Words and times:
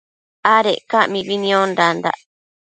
Adec 0.55 0.81
ca 0.89 0.99
mibi 1.11 1.35
niondandac 1.43 2.19